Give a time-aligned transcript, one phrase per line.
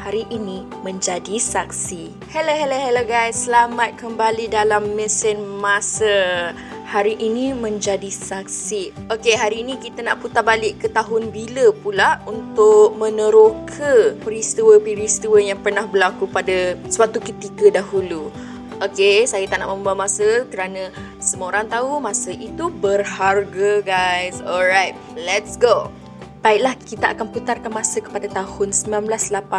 [0.00, 2.12] hari ini menjadi saksi.
[2.32, 3.48] Hello, hello, hello guys.
[3.48, 6.52] Selamat kembali dalam mesin masa.
[6.86, 9.10] Hari ini menjadi saksi.
[9.10, 15.58] Okey, hari ini kita nak putar balik ke tahun bila pula untuk meneroka peristiwa-peristiwa yang
[15.58, 18.30] pernah berlaku pada suatu ketika dahulu.
[18.78, 24.38] Okey, saya tak nak membuang masa kerana semua orang tahu masa itu berharga guys.
[24.44, 25.90] Alright, let's go.
[26.46, 29.50] Baiklah, kita akan putarkan masa kepada tahun 1986.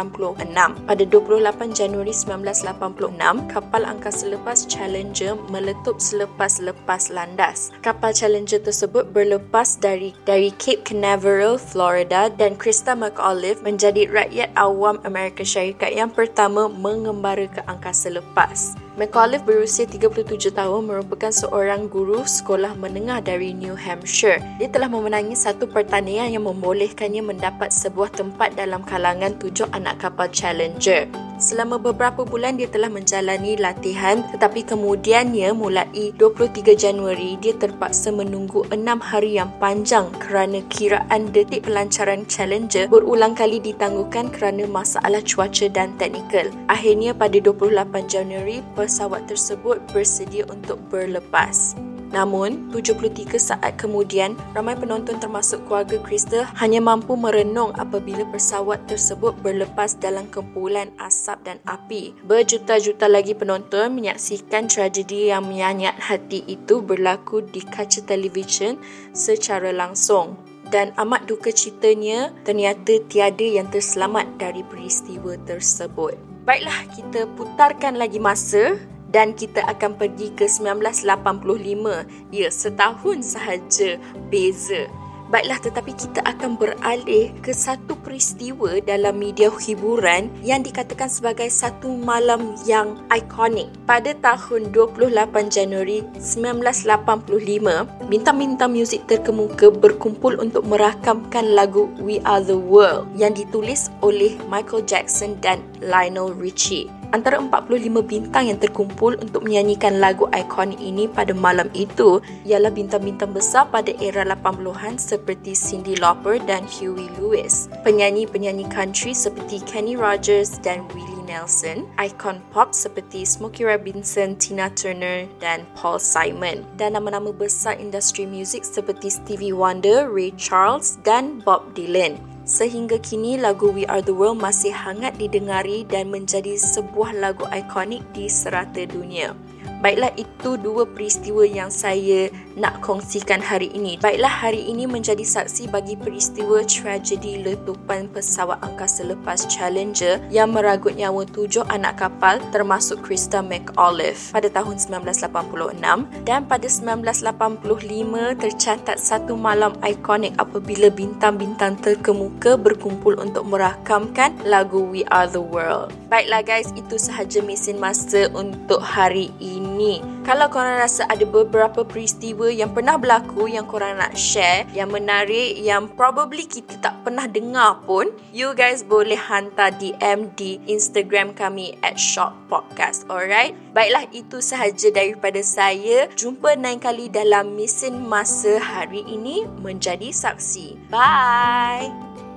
[0.88, 7.76] Pada 28 Januari 1986, kapal angkasa lepas Challenger meletup selepas-lepas landas.
[7.84, 14.96] Kapal Challenger tersebut berlepas dari dari Cape Canaveral, Florida dan Krista McAuliffe menjadi rakyat awam
[15.04, 18.87] Amerika Syarikat yang pertama mengembara ke angkasa lepas.
[18.98, 24.42] McAuliffe berusia 37 tahun merupakan seorang guru sekolah menengah dari New Hampshire.
[24.58, 30.26] Dia telah memenangi satu pertandingan yang membolehkannya mendapat sebuah tempat dalam kalangan tujuh anak kapal
[30.34, 31.06] Challenger.
[31.38, 35.86] Selama beberapa bulan dia telah menjalani latihan tetapi kemudiannya mulai
[36.18, 43.38] 23 Januari dia terpaksa menunggu 6 hari yang panjang kerana kiraan detik pelancaran Challenger berulang
[43.38, 46.50] kali ditangguhkan kerana masalah cuaca dan teknikal.
[46.66, 51.78] Akhirnya pada 28 Januari pesawat tersebut bersedia untuk berlepas.
[52.08, 59.36] Namun, 73 saat kemudian, ramai penonton termasuk keluarga Krista hanya mampu merenung apabila pesawat tersebut
[59.44, 62.16] berlepas dalam kumpulan asap dan api.
[62.24, 68.80] Berjuta-juta lagi penonton menyaksikan tragedi yang menyanyat hati itu berlaku di kaca televisyen
[69.12, 70.40] secara langsung.
[70.68, 76.12] Dan amat duka citanya, ternyata tiada yang terselamat dari peristiwa tersebut.
[76.44, 78.76] Baiklah, kita putarkan lagi masa
[79.08, 82.32] dan kita akan pergi ke 1985.
[82.32, 83.96] Ya, setahun sahaja
[84.28, 84.86] beza.
[85.28, 91.92] Baiklah, tetapi kita akan beralih ke satu peristiwa dalam media hiburan yang dikatakan sebagai satu
[92.00, 93.68] malam yang ikonik.
[93.84, 102.56] Pada tahun 28 Januari 1985, bintang-bintang muzik terkemuka berkumpul untuk merakamkan lagu We Are The
[102.56, 106.97] World yang ditulis oleh Michael Jackson dan Lionel Richie.
[107.08, 113.32] Antara 45 bintang yang terkumpul untuk menyanyikan lagu ikonik ini pada malam itu ialah bintang-bintang
[113.32, 117.72] besar pada era 80-an seperti Cyndi Lauper dan Huey Lewis.
[117.80, 125.24] Penyanyi-penyanyi country seperti Kenny Rogers dan Willie Nelson, ikon pop seperti Smokey Robinson, Tina Turner
[125.40, 131.72] dan Paul Simon dan nama-nama besar industri muzik seperti Stevie Wonder, Ray Charles dan Bob
[131.72, 132.37] Dylan.
[132.48, 138.00] Sehingga kini lagu We Are The World masih hangat didengari dan menjadi sebuah lagu ikonik
[138.16, 139.36] di serata dunia.
[139.78, 142.26] Baiklah itu dua peristiwa yang saya
[142.58, 143.94] nak kongsikan hari ini.
[144.02, 150.98] Baiklah hari ini menjadi saksi bagi peristiwa tragedi letupan pesawat angkasa lepas Challenger yang meragut
[150.98, 159.38] nyawa tujuh anak kapal termasuk Krista McAuliffe pada tahun 1986 dan pada 1985 tercatat satu
[159.38, 165.94] malam ikonik apabila bintang-bintang terkemuka berkumpul untuk merakamkan lagu We Are The World.
[166.10, 170.02] Baiklah guys, itu sahaja mesin masa untuk hari ini ini.
[170.26, 175.54] Kalau korang rasa ada beberapa peristiwa yang pernah berlaku yang korang nak share, yang menarik,
[175.54, 181.78] yang probably kita tak pernah dengar pun, you guys boleh hantar DM di Instagram kami
[181.86, 183.06] at Short Podcast.
[183.06, 183.54] Alright?
[183.70, 186.10] Baiklah, itu sahaja daripada saya.
[186.18, 190.90] Jumpa lain kali dalam mesin masa hari ini menjadi saksi.
[190.90, 192.27] Bye!